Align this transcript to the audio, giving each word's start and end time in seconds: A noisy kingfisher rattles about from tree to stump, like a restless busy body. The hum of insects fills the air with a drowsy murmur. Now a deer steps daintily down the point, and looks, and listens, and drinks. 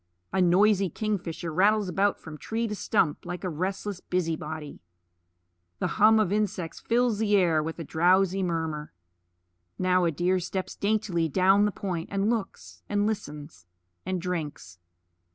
A 0.33 0.41
noisy 0.41 0.89
kingfisher 0.89 1.53
rattles 1.53 1.87
about 1.87 2.19
from 2.19 2.35
tree 2.39 2.67
to 2.67 2.73
stump, 2.75 3.23
like 3.23 3.43
a 3.43 3.49
restless 3.51 3.99
busy 3.99 4.35
body. 4.35 4.81
The 5.77 6.01
hum 6.01 6.19
of 6.19 6.31
insects 6.31 6.79
fills 6.79 7.19
the 7.19 7.35
air 7.35 7.61
with 7.61 7.77
a 7.77 7.83
drowsy 7.83 8.41
murmur. 8.41 8.93
Now 9.77 10.05
a 10.05 10.11
deer 10.11 10.39
steps 10.39 10.75
daintily 10.75 11.29
down 11.29 11.65
the 11.65 11.71
point, 11.71 12.09
and 12.11 12.31
looks, 12.31 12.81
and 12.89 13.05
listens, 13.05 13.67
and 14.03 14.19
drinks. 14.19 14.79